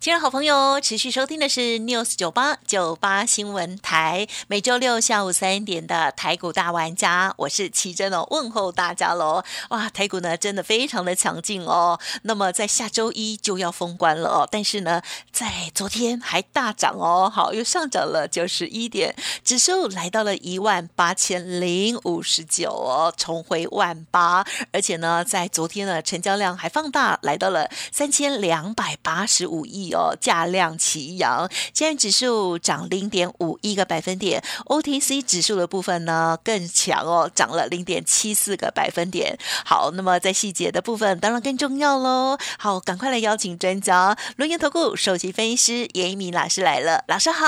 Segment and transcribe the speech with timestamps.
[0.00, 9.44] 亲爱好朋友，持续收听的是 News 九八九八新闻台，每周六下午三点的台股大玩家，我是奇珍哦，问候大家喽！
[9.68, 12.00] 哇，台股呢真的非常的强劲哦。
[12.22, 29.89] 那么在下周一就要封关了哦，但是呢，在昨天还大涨哦，好，又上涨了九十一点，指数来到了一万八千零五十九哦，重回万八，而且呢，在昨天呢，成交量还放大，来到了三千两百八十五亿。
[29.92, 39.38] 哦，价量齐扬，今天指数涨零点五一个百分点，OTC 指数的部分呢更强哦，涨了零点七四个百分点。
[39.64, 42.38] 好，那么在细节的部分当然更重要喽。
[42.58, 47.46] 好，赶快来邀请专家，轮研投顾首席分析师严一鸣老师来了，老师好。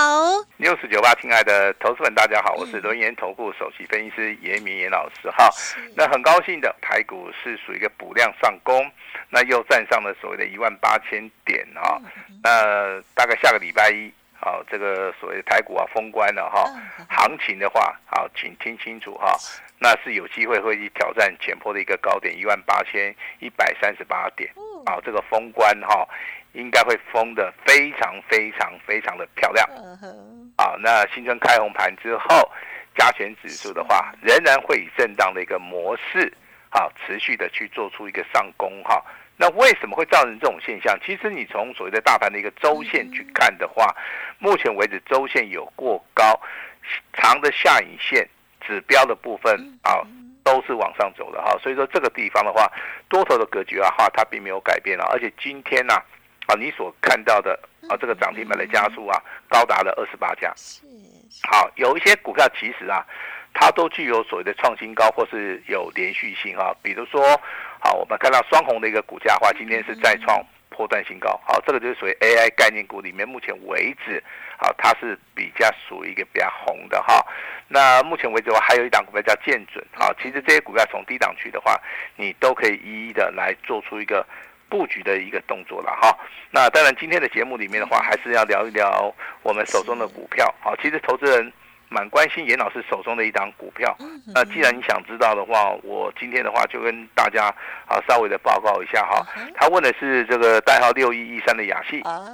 [0.57, 5.49] 六四九八，亲爱的投资们，大家好，我是轮研投顾首席分析师严一鸣严老师哈。
[5.95, 8.89] 那很高兴的，台股是属于一个补量上攻。
[9.33, 11.97] 那又站上了所谓的一万八千点啊，
[12.43, 16.69] 那大概下个礼拜一，好，这个所谓的台股啊封关了哈，
[17.09, 19.35] 行情的话，好，请听清楚哈，
[19.79, 24.47] 那是有机会会去挑战前坡的一个高点一万八千一百三十八点，
[24.85, 26.07] 啊，这个封关哈，
[26.51, 29.67] 应该会封的非常非常非常的漂亮，
[30.57, 32.51] 啊，那新春开红盘之后，
[32.95, 36.31] 加权指数的话，仍然会以震荡的一个模式，
[36.69, 39.03] 好，持续的去做出一个上攻哈。
[39.35, 40.97] 那为什么会造成这种现象？
[41.03, 43.93] 其实你从所谓的大盘的一个周线去看的话，
[44.37, 46.39] 目前为止周线有过高，
[47.13, 48.29] 长的下影线
[48.61, 50.05] 指标的部分啊，
[50.43, 51.57] 都是往上走的哈。
[51.61, 52.71] 所以说这个地方的话，
[53.09, 55.03] 多头的格局啊哈，它并没有改变了。
[55.11, 55.95] 而且今天呢，
[56.45, 60.53] 啊，你所看到的啊，这个涨停板的加速啊，高达了二十八家。
[61.49, 63.03] 好，有一些股票其实啊，
[63.51, 67.41] 它都具有所谓的创新高或是有连续性啊，比如说。
[67.83, 71.37] 好，我们看到双红的一个股价的话，今天是再创破断新高。
[71.45, 74.23] 好，这个就是属于 AI 概念股里面，目前为止，
[74.57, 77.21] 好，它是比较属于一个比较红的哈。
[77.67, 79.85] 那目前为止的话，还有一档股票叫建准。
[79.91, 81.77] 好，其实这些股票从低档区的话，
[82.15, 84.25] 你都可以一一的来做出一个
[84.69, 86.17] 布局的一个动作了哈。
[86.51, 90.55] 那当然，今天的节目里面的话，还是要聊一聊我们手中的股票。
[90.61, 91.51] 好，其实投资人。
[91.93, 93.95] 蛮关心严老师手中的一档股票，
[94.33, 97.53] 那既然你想知道的话，我今天的话就跟大家
[97.85, 99.23] 啊稍微的报告一下哈。
[99.53, 102.25] 他问的是这个代号六一一三的雅戏啊，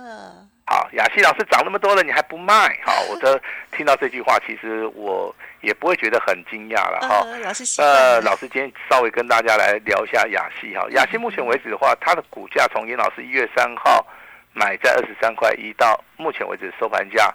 [0.66, 2.80] 好，雅戏老师涨那么多了，你还不卖？
[2.86, 7.26] 好，我的听到这句话，其实我也不会觉得很惊讶了哈。
[7.44, 10.88] 老师，呃，老师今天稍微跟大家来聊一下雅戏哈。
[10.92, 14.08] 雅戏目前为止的话，它的股价从严老师一月三号
[14.54, 17.34] 买在二十三块一到目前为止收盘价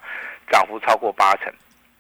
[0.51, 1.53] 涨幅超过八成。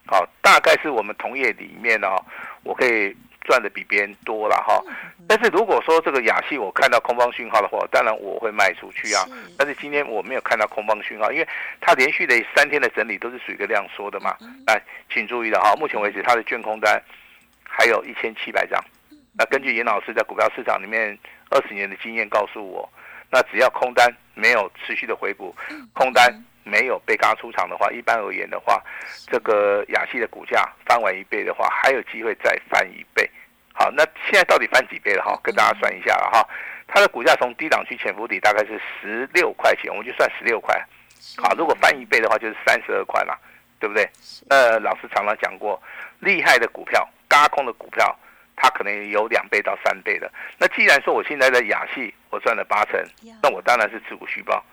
[0.07, 2.17] 好，大概是我们同业里面哦，
[2.63, 4.83] 我可以赚的比别人多了哈。
[5.27, 9.25] 但是如果说这个雅戏我看到空方讯号的话，当然我会卖出去啊。
[9.57, 11.49] 但是今天我没有看到空方讯号，因为
[11.81, 14.37] 它连续的三天的整理都是属于一个量缩的嘛。
[14.67, 17.03] 来，请注意了哈，目前为止它的卷空单
[17.67, 18.79] 还有一千七百张。
[19.37, 21.19] 那根据严老师在股票市场里面
[21.51, 22.89] 二十年的经验告诉我，
[23.31, 25.55] 那只要空单没有持续的回补，
[25.93, 26.33] 空单。
[26.67, 28.83] 没有被嘎出场的话，一般而言的话，
[29.27, 33.31] 这个亚细的股价翻完一倍的话，还有机会再翻一倍。
[33.75, 35.39] 好，那现在到底翻几倍了哈？
[35.43, 36.49] 跟大家算一下了哈。
[36.87, 40.75] 它的股价从低档区潜伏底大概是十六块钱，我们就算十六块。
[41.37, 43.39] 好，如果翻一倍的话，就是三十二块了，
[43.79, 44.09] 对不对？
[44.49, 45.79] 呃，老师常常讲过，
[46.21, 48.19] 厉害的股票，嘎空的股票，
[48.57, 50.31] 它可能有两倍到三倍的。
[50.59, 53.01] 那既然说我现在在雅戏我赚了八成，
[53.43, 54.65] 那我当然是持股续报。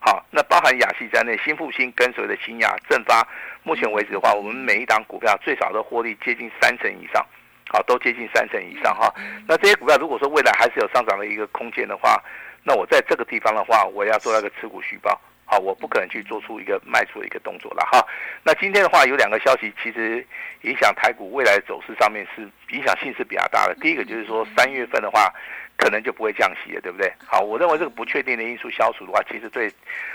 [0.00, 3.26] 好，那包含雅戏在内，新复兴跟所谓的新雅正发，
[3.64, 7.26] 目前为止的话，我们每一档股票最少都获利接近三成以上，
[7.68, 9.12] 好，都接近三成以上哈。
[9.48, 12.22] 那这些股票如果说未来还是有上涨的一个空间的话，
[12.62, 15.20] 那我在这个地方的话，我要做那个持股续报，
[15.58, 18.06] 好，我不可能去做出一个卖出的一个动作了哈。
[18.44, 20.24] 那今天的话有两个消息，其实
[20.62, 23.74] 影响台股未来走势上面是影响性是比较大的。
[23.80, 25.32] 第一个就是说三月份的话。
[25.80, 27.08] 可能就不会降息了，对不对？
[27.24, 29.72] 好，我认为这个不确定的因素消除的话，其实对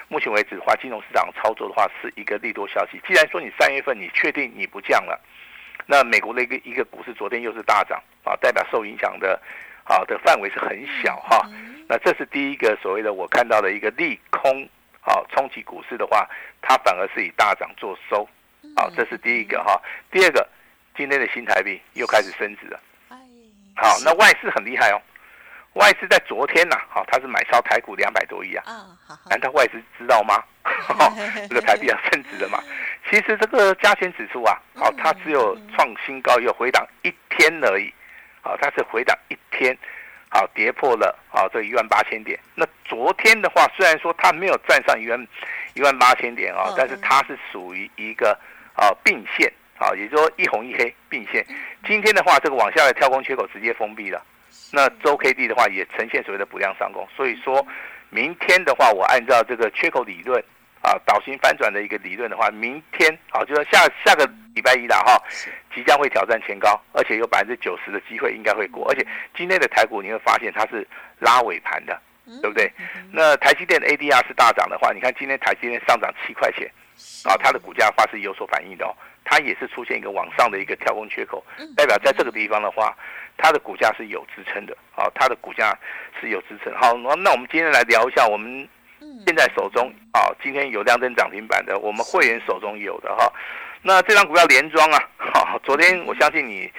[0.10, 3.00] 目前为止的话，金融市场操作的话是一个利多消息。
[3.08, 5.18] 既然说你三月份你确定你不降了，
[5.86, 9.42] 那美国的一个一个股市昨天又是大涨啊，代表受影响的
[9.86, 11.50] 啊的范围是很小哈。
[11.88, 14.68] 那这是第一个所谓的我看到的一个利空
[15.04, 16.28] 啊冲击股市的话，
[16.62, 18.28] 它反而是以大涨做收，
[18.76, 19.82] 好，这是第一个哈。
[20.12, 20.48] 第二个
[20.96, 22.80] 今天的新台币又开始升值了。
[23.10, 23.18] 哎，
[23.76, 25.02] 好，是那外资很厉害哦，
[25.74, 28.64] 外资在昨天呐、好，它是买超台股两百多亿啊。
[28.66, 30.42] 啊，好好难道外资知道吗？
[31.50, 32.60] 这个台币要升值了嘛？
[33.10, 37.94] 其实这个加权指数啊，好，它只有创新高，又回档一天而已，
[38.42, 39.78] 好，它是回档一天，
[40.34, 42.40] 好，跌破了啊这一万八千点。
[42.56, 45.28] 那昨天的话，虽然说它没有站上一万
[45.76, 48.36] 一万八千点啊嗯，但是它是属于一个
[48.76, 49.48] 啊并线
[49.78, 51.46] 啊，也就是说一红一黑并线。
[51.86, 54.26] 今天的话，这个往下的跳空缺口直接封闭了。
[54.72, 57.64] 那周 K D 的话也呈现所谓的补量上攻，所以说
[58.10, 60.44] 明天的话，我按照这个缺口理论
[60.84, 65.18] 啊，倒型反转的一个理论的话，明天啊，就是下下个礼拜一了哈，
[65.74, 70.86] 即将会挑战前高，而且有百分之九十的机会应该会过，而且今天的台股你会发现它是
[71.20, 71.98] 拉尾盘的，
[72.42, 72.70] 对不对？
[73.12, 76.70] 那台积电的 ADR 是大涨的话，你看今天台积电上涨七块钱，
[77.24, 78.92] 啊，它的股价的话是有所反应的哦，
[79.24, 81.42] 它也是出现一个往上的一个跳空缺口，
[81.78, 82.94] 代表在这个地方的话，
[83.38, 85.74] 它的股价是有支撑的，啊，它的股价
[86.20, 86.74] 是有支撑。
[86.76, 88.68] 好，那那我们今天来聊一下我们
[89.26, 93.32] 现在手中啊，今天有亮灯涨停板的，我们会员手中有的哈。
[93.82, 96.72] 那这张股票连庄啊，哈， 昨天我相信你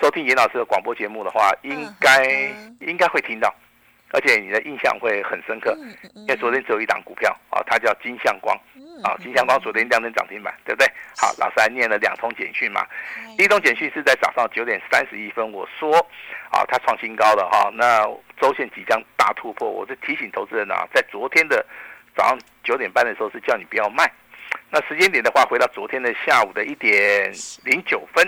[0.00, 2.76] 收听严老师的广播节目的话，应该嗯。
[2.80, 3.54] 应该会听到，
[4.12, 5.76] 而且你的印象会很深刻。
[6.14, 10.90] 因为昨天只有一档股票啊，它叫金相光嗯啊，金相光昨天亮灯涨停板，对不对？
[11.16, 12.80] 好，老师还念了两通简讯嘛，
[13.16, 15.94] 哎第一通简讯是在早上九点三十一分，我说
[16.50, 18.04] 啊，它创新高了哈，那
[18.40, 21.64] 周线即将大突破，我是提醒投资人啊，在昨天的
[22.16, 24.10] 早上九点半的时候是叫你不要卖，
[24.68, 27.32] 那时间点的话，回到昨天的下午的一点
[27.64, 28.26] 零九分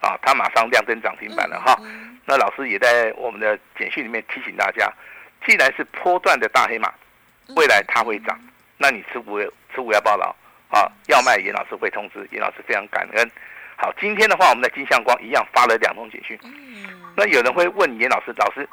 [0.00, 1.76] 啊，它马上亮灯涨停板了哈。
[1.82, 4.88] 嗯那老师也在我们的简讯里面提醒大家，
[5.44, 6.92] 既然是波段的大黑马，
[7.56, 8.38] 未来它会涨，
[8.76, 9.40] 那你持股
[9.74, 10.28] 持股要报牢
[10.68, 13.30] 啊，要卖严老师会通知，严老师非常感恩。
[13.76, 16.38] 好，今天的话，我们的金相光一样发了两通简讯。
[17.10, 18.68] 嗯那有人会问严老师，老师，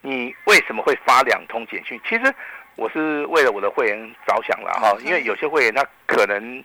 [0.00, 2.00] 你为什么会发两通简讯？
[2.08, 2.34] 其实
[2.76, 6.62] 我是为了我的会员着想了哈，因为有些会员他可能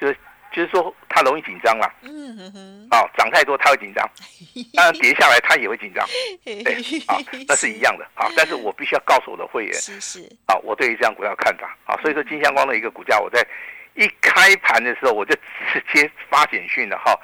[0.00, 0.16] 就是
[0.52, 4.08] 就是说他容易紧张啦，嗯哼哼，啊，涨太多他会紧张，
[4.74, 6.04] 当然跌下来他也会紧张，
[6.44, 6.62] 对，
[7.06, 7.16] 啊，
[7.46, 8.26] 那是一样的啊。
[8.36, 13.46] 但是我必须要告诉我的会员是是，啊，我对于这样股票看法啊，所以说金相光的一个股价，我在
[13.94, 15.34] 一开盘的时候我就
[15.72, 17.18] 直接发简讯了哈。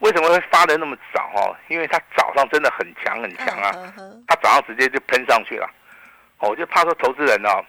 [0.00, 1.56] 为什么会发的那么早哦？
[1.68, 5.70] 因为它早上真的很强很强啊，嗯哼它早上直接就喷上去了。
[6.38, 7.64] 哦，我就怕说投资人哦，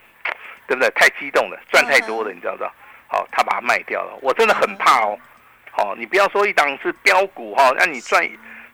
[0.67, 0.89] 对不对？
[0.91, 2.73] 太激动了，赚太多了，你知道不知道？
[3.07, 5.17] 好、他把它卖掉了，我真的很怕哦。
[5.71, 8.27] 好、你不要说一档是标股哈，那你赚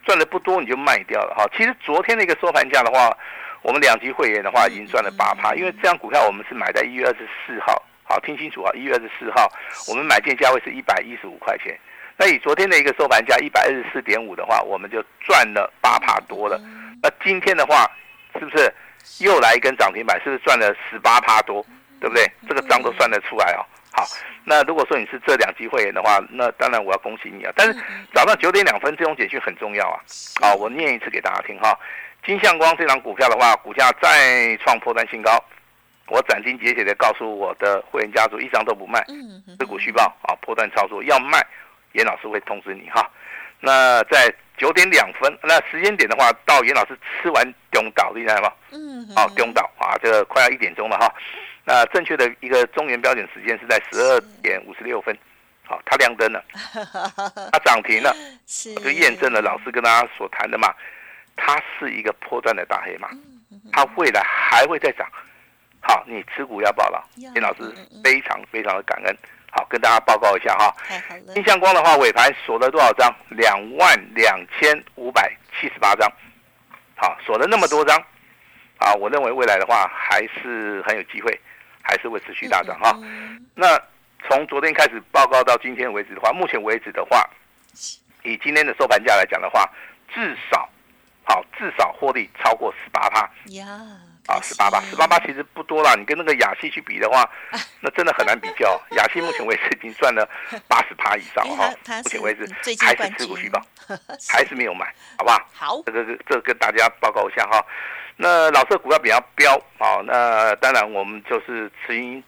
[0.06, 1.46] 赚的不多你就卖掉了哈。
[1.56, 3.16] 其实昨天那个收盘价的话，
[3.62, 9.52] 我们两级会员的话已经赚了八趴，因为这张股票我们是买在一月二十四号，好听清楚啊，一月二十四号
[9.90, 11.78] 我们买进价位是一百一十五块钱。
[12.22, 16.56] 那以昨天的一个收盘价一百二十四点五的话，我们就赚了八帕多了。
[17.02, 17.90] 那今天的话，
[18.38, 18.72] 是不是
[19.22, 20.22] 又来一根涨停板？
[20.24, 21.66] 是不是赚了十八帕多？
[22.00, 22.24] 对不对？
[22.48, 23.66] 这个账都算得出来哦。
[23.92, 24.06] 好，
[24.44, 27.52] 那如果说你是这两期会员的话，那当然我要恭喜你啊。
[27.56, 27.74] 但是
[28.14, 30.00] 早上九点两分这种简讯很重要啊。
[30.40, 31.76] 好，我念一次给大家听哈。
[32.24, 35.44] 金相光这张股票的话，股价再创破断新高，
[36.06, 39.04] 我斩钉截铁的告诉我的会员家族，一张都不卖。
[39.10, 41.44] 嗯股续报啊，破断操作要卖，
[41.94, 43.10] 严老师会通知你哈。
[43.60, 48.52] 那在九点两分，那时间点的话，到严老师吃完中岛，厉害吗？
[48.72, 51.14] 嗯好，哦，中岛啊，这个快要一点钟了哈。
[51.64, 55.16] 那正确的一个中原标准时间是在十二点五十六分，
[55.64, 56.44] 好、它亮灯了，
[57.52, 58.12] 它涨停了，
[58.84, 60.74] 就验证了老师跟大家所谈的嘛，
[61.36, 63.10] 它是一个波段的大黑马，
[63.72, 65.08] 它未来还会再涨。
[65.82, 67.62] 好，你持股要报了，要严老师
[68.04, 69.16] 非常非常的感恩。
[69.52, 70.74] 好，跟大家报告一下哈。
[71.34, 73.14] 金，相光的话，尾盘锁了多少张？
[73.30, 76.12] 两万两千五百七十八张。
[76.96, 77.98] 好，锁了那么多张，
[78.78, 81.38] 啊，我认为未来的话还是很有机会，
[81.82, 82.98] 还是会持续大涨哈。
[83.04, 83.80] 嗯那
[84.28, 87.28] 从昨天开始报告到今天为止的话，目前为止的话，
[88.24, 89.70] 以今天的收盘价来讲的话，
[90.14, 90.70] 至少
[91.24, 93.68] 好至少获利超过十八趴呀，
[94.28, 95.96] 啊，十八八，十八八其实不多啦。
[95.96, 97.28] 你跟那个雅西去比的话，
[97.82, 98.80] 那真的很难比较。
[98.92, 100.28] 雅西目前为止已经赚了
[100.68, 101.74] 八十趴以上了哈
[102.04, 102.46] 目前为止
[102.80, 103.62] 还是持股续报，
[104.30, 105.48] 还是没有买，好不好？
[105.54, 107.64] 好，这个这个跟大家报告一下哈。
[108.18, 112.24] 那老色股票比较标啊，那当然我们就是持盈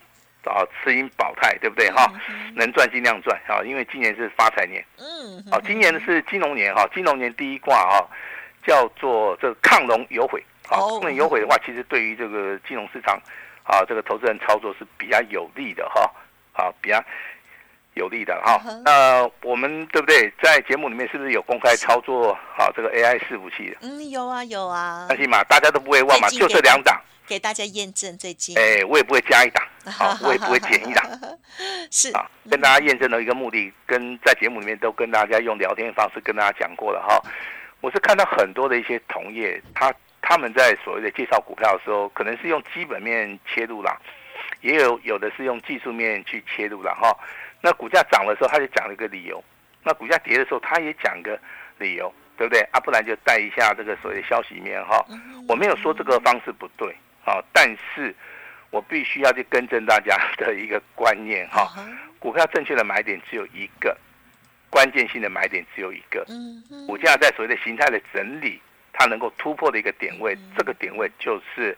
[0.45, 2.12] 啊，持盈保泰，对不对哈？
[2.55, 8.01] 能赚尽量赚啊，因为今年是发财年嗯，啊，今年是金龙年哈，金龙年第一卦啊，
[8.65, 13.20] 叫做这个亢龙有悔啊，哦亢龙有悔的话，其实对于这个金融市场
[13.63, 16.12] 啊，这个投资人操作是比较有利的哈
[16.53, 17.03] 啊，比较
[17.93, 18.62] 有利的哈。
[18.84, 20.32] 那我们对不对？
[20.41, 23.77] 在节目里面是不是有公开操作好这个 AI 伺服器的？
[23.82, 31.05] 嗯，有啊有啊相，信嘛，大家都不会忘嘛，就这两档，给大家验证最近，哎，我也不会加一档，好，我也不会减一档。
[31.91, 37.22] 是啊，跟大家验证的一个目的，跟在节目里面都跟大家用聊天的方式跟大家讲过了哈。
[37.82, 39.93] 我是看到很多的一些同业，他
[40.24, 44.00] 他们在所谓的介绍股票的时候，可能是用基本面切入啦，
[44.62, 47.15] 也有有的是用技术面去切入了哈。
[47.62, 49.38] 那股价涨的时候，他就讲了一个理由；
[49.84, 51.38] 那股价跌的时候，他也讲个
[51.77, 52.80] 理由，对不对啊？
[52.80, 55.06] 不然就带一下这个所谓的消息面哈。
[55.48, 58.15] 我没有说这个方式不对啊，但是
[58.72, 61.72] 我必须要去更正大家的一个观念哈。
[61.77, 63.98] 嗯股票正确的买点只有一个，
[64.70, 66.25] 关键性的买点只有一个。
[66.88, 68.62] 股价在所谓的形态的整理，
[68.93, 71.75] 它能够突破的一个点位，这个点位就是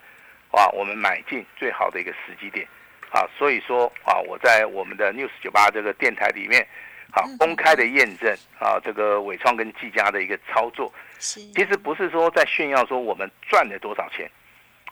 [0.51, 2.67] 啊我们买进最好的一个时机点
[3.09, 3.25] 啊。
[3.37, 6.67] 所以说啊，我在我们的 News 九八这个电台里面，
[7.11, 8.29] 好公开的验证
[8.59, 14.29] 啊这个伟创跟技嘉的一个操作，其实不是说在炫耀说我们赚了多少钱，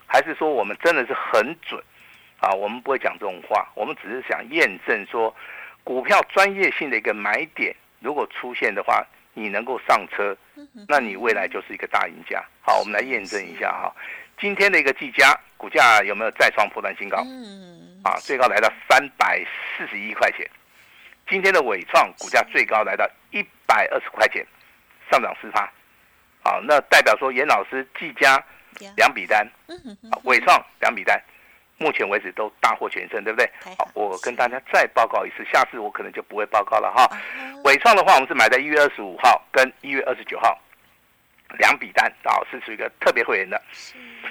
[0.07, 1.83] 还是说我们真的是很准
[2.39, 2.51] 啊？
[2.53, 5.35] 我们不会讲这种话，我们只是想验证说，
[5.83, 10.35] 股票专业性的一个买点，如果出现的话，你能够上车，
[10.87, 12.43] 那你未来就是一个大赢家。
[12.61, 13.93] 好，我们来验证一下哈，
[14.39, 17.23] 今天的一个技嘉股价有没有再创破断新高？
[17.25, 19.43] 嗯啊，最高来到三百
[19.77, 20.49] 四十一块钱。
[21.29, 24.45] 今天的伟创股价最高来到一百二十块钱，
[25.09, 25.71] 上涨四趴。
[26.43, 28.31] 好，那代表说严老师技嘉
[28.79, 31.21] 呀两笔单，嗯哼哼啊伟创两笔单，
[31.77, 33.89] 目前为止都大获全胜，对不对好？
[33.93, 37.03] 我跟大家再报告一次，下次我可能就不会报告了哈。
[37.03, 37.17] 啊
[37.63, 40.59] 伟创的话，我们是买在一月二十五号跟一月二十九号
[41.59, 43.61] 两笔单，啊，是属于一个特别会员的。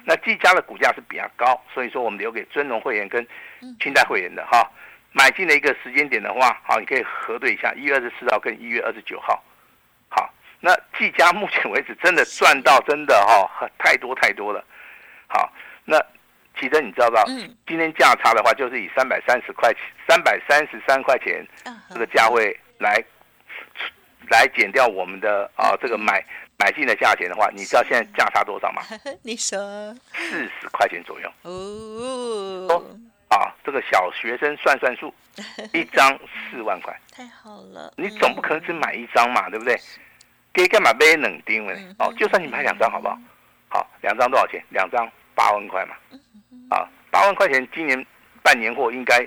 [0.05, 3.27] 那技嘉的股价是比较高，所以说我们留给尊荣会员跟
[3.81, 4.71] 清代会员的哈。
[5.13, 9.43] 买进的一个时间点的话，好，你可以核对一下，一月二十四号跟一月二十九号。
[10.09, 14.65] 好，那技嘉目前为止真的赚到真的哈、太多太多了。
[15.27, 15.51] 好，
[15.85, 15.99] 那
[16.63, 17.25] 奇珍你知道不知道？
[17.29, 23.03] 嗯今天价差的话，就是以三百三十块钱、三百三十三块钱嗯这个价位来
[24.31, 26.25] 来减掉我们的啊这个买
[26.59, 28.83] 买进的价钱的话，你知道现在价差多少吗？
[29.25, 29.59] 你说
[30.15, 32.85] 四十块钱左右哦，
[33.29, 33.51] 啊！
[33.65, 35.13] 这个小学生算算数，
[35.75, 36.17] 一张
[36.51, 39.77] 四万块，太好了，你总不可能只买一张嘛，对不对？
[40.53, 41.73] 给干嘛买冷丁呢？
[41.77, 43.19] 嗯哦，就算你买两张，好不好？
[43.69, 44.63] 好，两张多少钱？
[44.69, 45.95] 两张八万块嘛。
[46.11, 46.19] 嗯
[46.71, 48.07] 啊，八万块钱今年
[48.43, 49.27] 办年货应该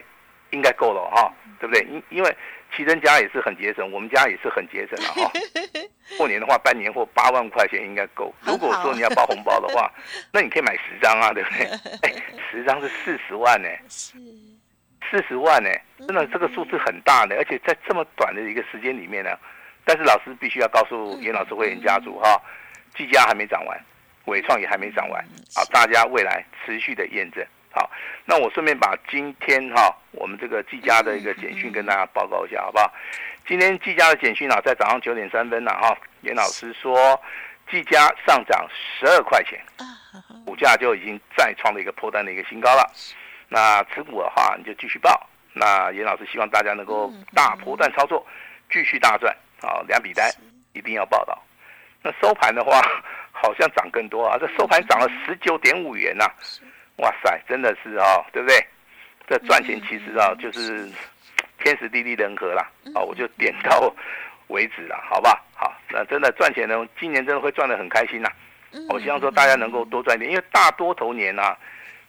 [0.51, 1.81] 应该够了哈，对不对？
[1.89, 2.37] 因因为
[2.75, 5.31] 奇珍家也是很节省，我们家也是很节省的哈。
[6.17, 8.33] 过年的话办年货八万块钱应该够。
[8.41, 9.91] 如果说你要包红包的话，
[10.33, 11.65] 那你可以买十张啊，对不对？
[12.01, 12.13] 哎，
[12.49, 14.17] 十张是四十万呢、是
[15.11, 15.69] 四十万呢、
[15.99, 19.37] 真的这个数字很大的，而且在这么短的一个时间里面呢，
[19.85, 22.41] 但是老师必须要告诉严老师会员家族哈，
[22.95, 23.79] 季家还没涨完，
[24.25, 25.23] 伟创也还没涨完，
[25.55, 27.45] 好，大家未来持续的验证。
[27.71, 27.89] 好，
[28.23, 32.93] 那我顺便把今天哈我们这个技嘉的一个简讯跟大家报告一下，好不好？
[33.47, 37.21] 今天技嘉的简讯啊，在早上九点三分呢哈，严老师说
[37.69, 39.59] 技嘉上涨十二块钱，
[40.45, 42.89] 股价就已经再创了一个破单的一个新高了。
[43.49, 45.29] 那持股的话，你就继续报。
[45.53, 48.25] 那严老师希望大家能够大波段操作，
[48.71, 49.81] 继续大赚好！
[49.87, 50.29] 两笔单
[50.73, 51.37] 一定要报道。
[52.01, 52.81] 那收盘的话，
[53.37, 54.37] 好像涨更多啊！
[54.39, 56.25] 这收盘涨了十九点五元呐、
[56.97, 58.65] 哇塞，真的是啊、对不对？
[59.27, 60.89] 这赚钱其实啊，就是
[61.61, 62.71] 天时地利人和啦。
[62.95, 63.93] 啊，我就点到
[64.47, 65.43] 为止了，好吧？
[65.53, 68.29] 好，那真的赚钱呢，今年真的会赚得很开心呐、
[68.89, 71.57] 我希望说大家能够多赚一点，因为大多头年啊，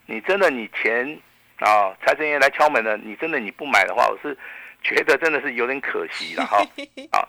[0.06, 1.18] 你真的你钱
[1.58, 4.36] 啊，财神爷来敲门了，你真的你不买的话，我是
[4.82, 6.58] 觉得真的是有点可惜了哈。
[7.10, 7.28] 好，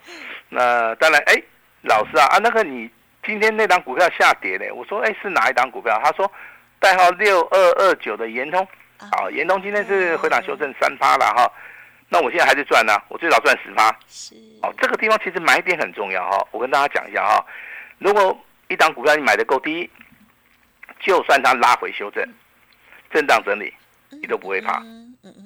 [0.49, 1.41] 那当然，哎，
[1.81, 2.89] 老师啊啊，那个你
[3.27, 5.99] 今天那档股票下跌嘞，我说哎是哪一档股票？
[6.01, 6.31] 他说
[6.79, 8.65] 代号六二二九的延通，
[8.99, 11.51] 啊，延通今天是回档修正三趴了哈。
[12.07, 13.93] 那我现在还是赚呢、我最少赚十趴。
[14.07, 17.45] 是哦，这个地方其实买点很重要哈、我跟大家讲一下哈、
[17.97, 19.89] 如果一档股票你买的够低，
[21.01, 22.25] 就算它拉回修正、
[23.11, 23.73] 震荡整理，
[24.09, 24.79] 你都不会怕。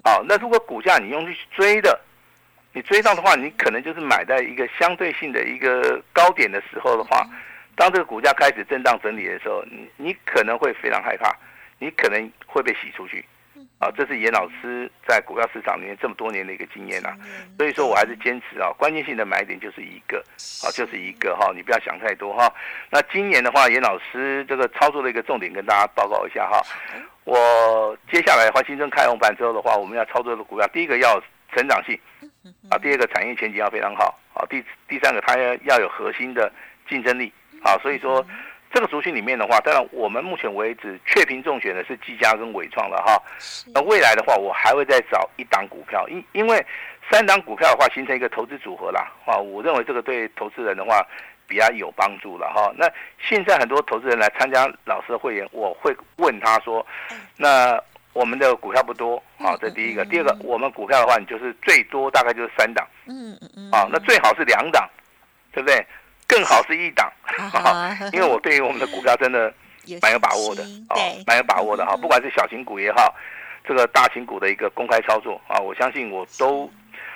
[0.04, 2.00] 哦，那如果股价你用去追的，
[2.74, 7.26] 你追到的话，你可能就是买在一个相对性的一个高点的时候的话，
[7.76, 11.36] 当这个股价开始震荡整理的时候，你你可能会非常害怕，
[11.80, 13.26] 你可能会被洗出去。
[13.80, 17.18] 啊，这是严老师在股票市场里面这么多年的一个经验啊。
[17.58, 20.24] 所以说我还是坚持啊，关键性的买点就是一个
[20.64, 22.52] 啊，就是一个哈，你不要想太多哈。
[22.92, 26.62] 那今年的话，严老师这个操作的一个重点跟大家报告一下哈。
[27.24, 31.20] 我接下来的话，新增开红盘之后的话，我们要操作的股票，第一个要
[31.56, 32.00] 成长性，
[32.70, 36.52] 啊，第二个产业前景要非常好，啊，第第三个它要要有核心的
[36.88, 37.34] 竞争力，
[37.64, 38.26] 啊，所以说
[38.74, 43.22] 这个族群里面的话，当然我们目前为止确评中选的是技嘉跟伟创了哈，
[43.74, 46.66] 那未来的话，我还会再找一档股票，因因为
[47.12, 51.06] 三档股票的话形成一个投资组合啦，啊，我认为这个对投资人的话
[51.48, 52.72] 比较有帮助了哈。
[52.78, 52.90] 那
[53.20, 56.86] 现在很多投资人来参加老师的会员，我会问他说，
[57.38, 57.82] 那。
[58.14, 60.04] 我们的股票不多，啊，这第一个。
[60.04, 64.86] 第二个，我们股票的话，你就是最多大概就是三档，嗯嗯嗯，啊，那最好是两档，
[65.54, 65.78] 对不对？
[66.32, 67.12] 更好是一档，
[68.14, 69.54] 因为我对于我们的股票真的
[70.02, 70.96] 蛮有把握的，啊，
[71.28, 71.96] 蛮有把握的哈。
[71.98, 73.14] 不管是小型股也好，
[73.68, 76.72] 这个大型股的一个公开操作啊，我相信我都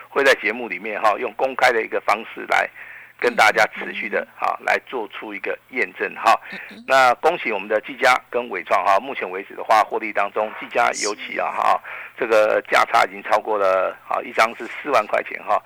[0.10, 2.70] 会在节目里面哈，用公开的一个方式来。
[3.18, 6.38] 跟大家持续的哈来做出一个验证哈，
[6.86, 11.82] 那恭喜我们的技嘉跟伟创哈，目前为止的话获利当中，技嘉尤其啊哈，
[12.20, 15.58] 这个价差已经超过了啊一张是四万块钱哈，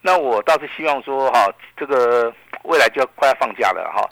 [0.00, 2.32] 那我倒是希望说哈，这个
[2.64, 4.08] 未来就要快要放假了哈，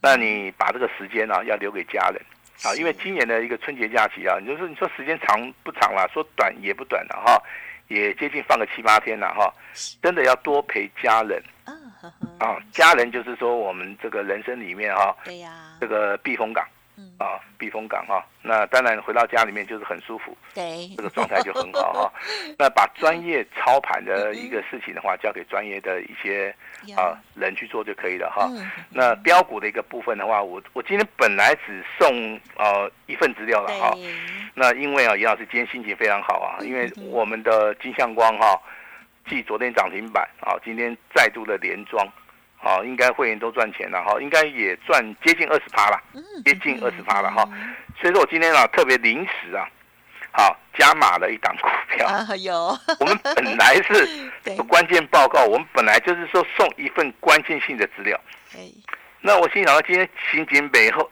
[0.00, 2.20] 那你把这个时间呢要留给家人。
[2.64, 7.42] 啊，因为今年的一个春节假期啊，你就是你说时间长不长了，说短也不短了哈，
[7.88, 9.52] 也接近放个七八天了哈，
[10.00, 11.42] 真的要多陪家人。
[12.38, 16.64] 啊，家人就是说我们这个人生里面哈，对呀，这个避风港，
[17.22, 18.24] 啊，避风港哈。
[18.42, 22.12] 那当然回到家里面就是很舒服，对，这个状态就很好哈。
[22.58, 26.54] 那把专业操盘的一个事情的话，交给专业的一些
[26.96, 28.50] 啊人去做就可以了哈。
[28.90, 33.96] 那标股的一个部分的话，我我今天本来只送呃一份资料了哈。
[34.54, 38.60] 那因为啊，严老师今天心情非常好啊，因为我们的金相光哈。
[39.30, 42.04] 继昨天涨停板啊，今天再度的连庄，
[42.62, 46.00] 好，应该会员都赚钱了哈，应该也赚接近二十趴了，
[46.44, 47.44] 接近二十趴了哈。
[48.00, 49.66] 所以说我今天啊特别临时啊，
[50.30, 52.08] 好加码了一档股票。
[52.36, 54.30] 有， 我们本来是
[54.68, 58.18] 关键报告，我们本来就是说送一份关键性的资料。
[59.20, 61.10] 那我心想到今天新景北后。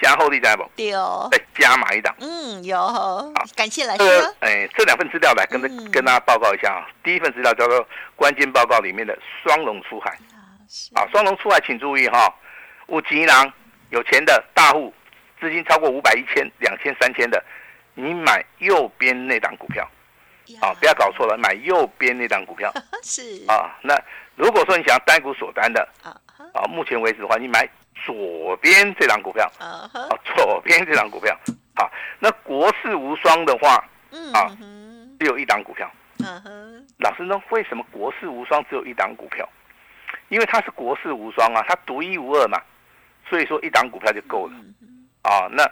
[0.00, 0.68] 加厚利在不？
[0.82, 2.12] 有，再加码一档。
[2.18, 2.76] 嗯，有。
[2.76, 4.34] 好，感谢老师。
[4.40, 5.60] 哎，这两份资料来跟
[5.92, 6.88] 跟大家报告一下啊。
[7.04, 7.86] 第一份资料叫做
[8.16, 10.18] 关键报告里面的双龙出海。
[10.94, 12.34] 啊，双龙出海，请注意哈。
[12.88, 13.52] 五吉郎
[13.90, 14.92] 有钱的大户，
[15.40, 17.42] 资金超过五百、一千、两千、三千的，
[17.94, 19.88] 你买右边那档股票。
[20.60, 22.72] 啊，不要搞错了，买右边那档股票。
[23.02, 23.44] 是。
[23.48, 23.94] 啊，那
[24.34, 26.10] 如果说你想要单股锁单的，啊，
[26.54, 27.68] 啊，目前为止的话，你买。
[28.04, 29.88] 左边这张股票，啊，
[30.34, 31.38] 左边这张股票，
[31.76, 33.76] 好，那国士无双的话，
[34.32, 34.50] 啊，
[35.20, 37.40] 只有一档股票，嗯老师呢？
[37.50, 39.48] 为什么国士无双只有一档股票？
[40.32, 42.58] 因为它是国士无双啊，它独一无二嘛，
[43.28, 44.54] 所以说一档股票就够了，
[45.20, 45.62] 啊，那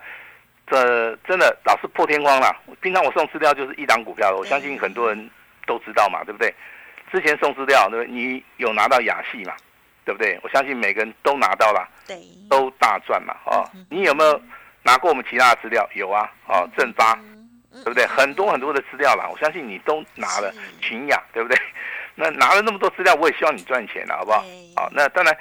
[0.67, 2.55] 这真的老是破天荒了。
[2.83, 5.31] 平常我送资料就是一档股票，我相信很多人
[5.67, 6.55] 都知道嘛，对不对？
[7.11, 8.13] 之前送资料，对不对？
[8.13, 9.55] 你有拿到雅戏嘛？
[10.05, 10.39] 对不对？
[10.43, 12.21] 我相信每个人都拿到了，对，
[12.51, 13.35] 都大赚嘛！
[13.47, 14.39] 哦，你有没有
[14.83, 15.89] 拿过我们其他的资料？
[15.95, 17.19] 有啊，哦，正发，
[17.85, 18.07] 对不对？
[18.07, 21.59] 很多很多的资料啦，我相信你都拿了群雅，对不对？
[22.15, 24.45] 那拿了那么多资料，我也希望你赚钱了，好不好？
[24.77, 25.37] 好，那当然，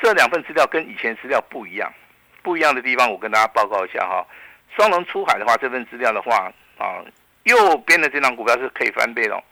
[0.00, 1.92] 这两份资料跟以前资料不一样，
[2.42, 4.26] 不一样的地方，我跟大家报告一下哈。
[4.76, 7.02] 双龙出海的话，这份资料的话，啊，
[7.44, 9.42] 右边的这张股票是可以翻倍的，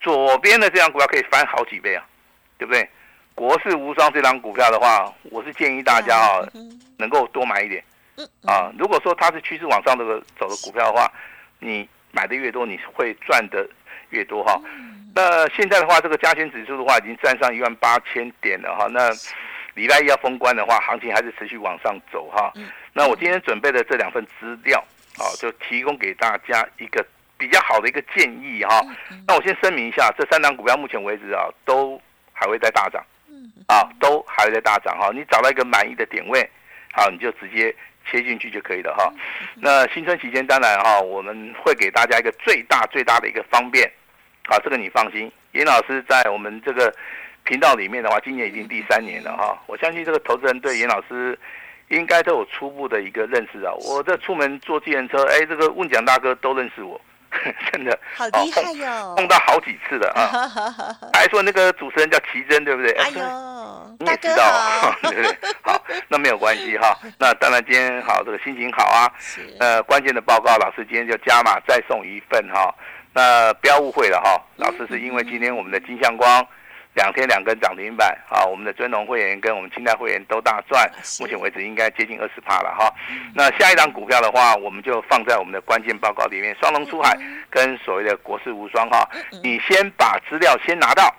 [0.00, 2.04] 左边的这张股票可以翻好几倍啊，
[2.56, 2.88] 对不对？
[3.34, 6.40] 国士无双这张股票的话，我是建议大家啊，
[6.98, 7.82] 能够多买一点。
[8.46, 11.10] 啊，如果说它是趋势往上这个走的股票的话，
[11.64, 13.68] 你买的越多，你会赚的
[14.10, 14.60] 越多哈。
[15.14, 18.86] 那现在的话，这个加权指数的话已经站上一万八千点了哈。
[18.90, 19.10] 那
[19.74, 22.52] 礼拜一要封关的话，行情还是持续往上走哈。
[22.92, 24.78] 那我今天准备的这两份资料
[25.18, 27.04] 啊，就提供给大家一个
[27.38, 28.80] 比较好的一个建议哈。
[29.26, 32.00] 那我先声明一下，这三档股票目前为止啊，都
[32.32, 33.02] 还会在大涨。
[33.66, 36.48] 啊，都还在大涨哈，你找到一个满意的点位，
[36.94, 37.74] 好，你就直接
[38.08, 39.12] 切进去就可以了哈。
[39.56, 43.90] 那新春期间，当然哈，我们会给大家一个最大最大的一个方便，
[44.46, 45.30] 好，这个你放心。
[45.52, 46.94] 严老师在我们这个
[47.42, 51.38] 频道里面的话，今年已经第三年了哈，我相信这个投资人对严老师
[51.88, 53.72] 应该都有初步的一个认识啊。
[53.88, 57.00] 我这出门坐自行车，哎，这个问奖大哥都认识我。
[57.72, 60.24] 真的好厉害哟，碰到好几次了啊！
[61.12, 62.92] 还说那个主持人叫奇珍，对不对？
[62.92, 65.38] 哎呦，你也知道， 对不对？
[65.62, 66.96] 好，那没有关系哈。
[67.18, 69.10] 那当然今天好，这个心情好啊。
[69.60, 72.74] 呃，关键的报告，老师今天就加码再送一份哈。
[73.12, 76.44] 那不要误会了哈，老师是因为今天我们的金相光
[76.94, 82.92] 两天两根涨停板，啊，我们的尊龙会员跟我们清代会员都大赚，目前为止应该接近二十趴了哈。
[83.34, 87.18] 那下一档股票的话，我们就放在我们的关键报告里面，双龙出海
[87.50, 89.08] 跟所谓的国士无双哈，
[89.42, 91.14] 你先把资料先拿到，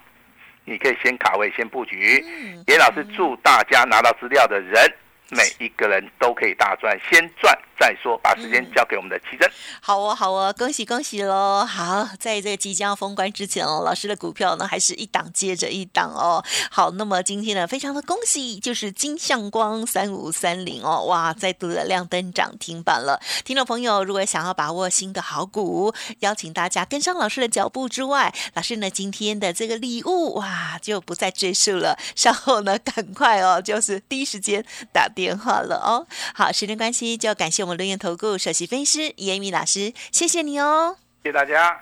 [0.63, 2.23] 你可以先卡位先布局。
[2.67, 4.91] 严老师祝大家拿到资料的人。
[5.31, 8.17] 每一个人都可以大赚，先赚再说。
[8.23, 9.49] 把时间交给我们的奇珍。
[9.81, 11.65] 好哦，好哦，恭喜恭喜喽！
[11.65, 16.43] 好，在这个即将封关之前哦，老师的股票呢还是一档接着一档哦。
[16.69, 23.19] 好，那么今天呢，非常的恭喜，就是金相光三五三零哦，哇，再度的亮灯涨停板了。
[23.43, 31.97] 听众朋友，如果想要把握新的好股，邀请大家跟上老师的脚步之外，老师呢今天的这个礼物哇，就不再赘述了。
[32.15, 35.09] 稍后呢，赶快哦，就是第一时间打。
[35.15, 41.81] 电话了哦，好，时间关系，就要感谢我们乐言投顾首席分析师严米老师，谢谢你哦，谢谢大家。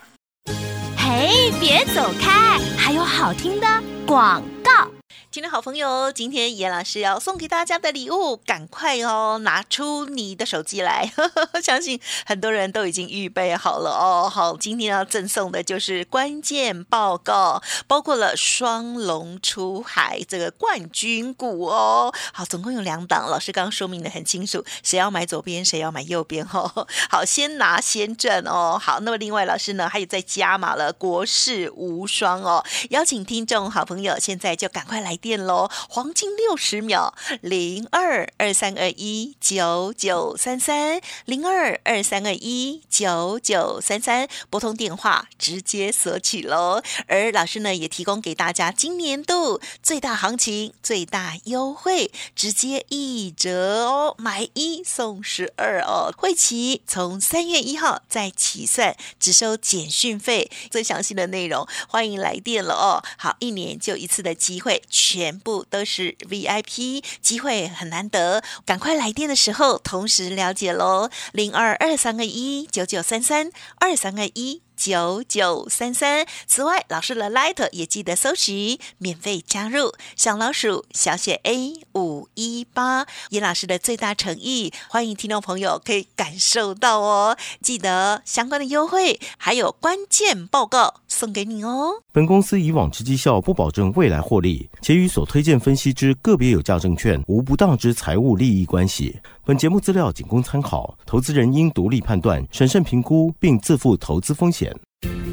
[0.98, 3.68] 嘿，别走开，还有好听的
[4.08, 4.90] 广告。
[5.34, 11.12] 听众好朋友，今天严老师要送给大家的礼物，赶快哦，拿出你的手机来，
[11.64, 14.30] 相信很多人都已经预备好了哦。
[14.30, 22.14] 好，今天要赠送的就是关键报告，包括了双龙出海这个冠军股哦。
[22.32, 26.88] 好，总共有两档，老师刚刚说明的很清楚，谁要买左边，谁要买右边哦。
[27.10, 28.80] 好，先拿先挣哦。
[28.80, 35.18] 好，那么另外老师呢，还有在加码了国士无双哦，邀请听众好朋友现在就赶快来。
[35.24, 46.82] 电喽，黄金六十秒，零二二三二一九九三三，零二二三二一九九三三，拨通电话直接索取喽。
[47.08, 56.14] 而老师呢，也提供给大家今年度最大行情、最大优惠，直接一折哦，买一送十二哦。
[56.18, 60.52] 会期从三月一号再起算，只收简讯费。
[60.70, 63.02] 最详细的内容，欢迎来电了哦。
[63.18, 65.13] 好，一年就一次的机会去。
[65.14, 74.64] 全部都是 VIP 机会，很难得，赶快来电的时候同时了解喽，零二二三个一九九三三二三个一。
[74.76, 76.26] 九九三三。
[76.48, 83.06] 此外，老师的 Light 也记得搜寻，免费加入小老鼠小写 A 五一八。
[83.30, 87.38] 严老师的最大诚意，欢迎听众朋友可以感受到哦。
[87.62, 92.02] 记得相关的优惠，还有关键报告送给你哦。
[92.12, 99.20] 本公司以往之绩效不保证未来获利，且与所推荐分析之个别有价证券无不当之财务利益关系。
[99.46, 104.74] 本节目资料仅供参考，投资人应独立判断、审慎评估，并自负投资风险。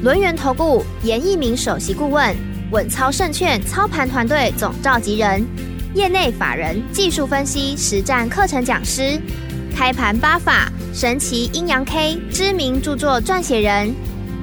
[0.03, 2.35] 轮源投顾严一鸣首席顾问，
[2.71, 5.47] 稳操胜券操盘团队总召集人，
[5.95, 9.17] 业内法人技术分析实战课程讲师，
[9.73, 13.95] 开盘八法神奇阴阳 K 知名著作撰写人。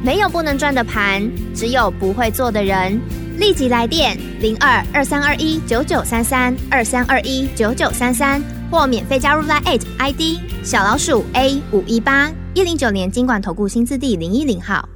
[0.03, 2.99] 没有不能赚的盘，只有不会做的人。
[3.37, 8.43] 立即来电零二二三二一九九三三二三二一九九三三。
[8.71, 10.21] 或免费加入 Line ID
[10.63, 14.87] 小老鼠 A 五一八一零九年经管投顾新字第零一零号，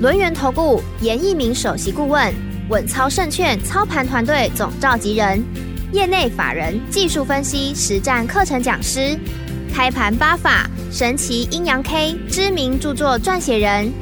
[0.00, 2.32] 轮源投顾严一鸣首席顾问，
[2.68, 5.42] 稳操胜券操盘团队总召集人，
[5.92, 9.16] 业内法人技术分析实战课程讲师，
[9.72, 13.92] 开盘八法神奇阴阳 K 知名著作撰写人，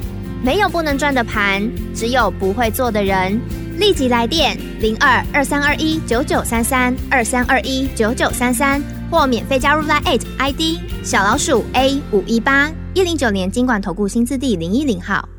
[0.43, 3.39] 没有不能赚的盘，只有不会做的人。
[3.77, 15.29] 立即来电零二二三二一九九三三二三二一九九三三，或免费加入 Line ID 小老鼠 A 五一八一零九年经管投顾新字第零一零号。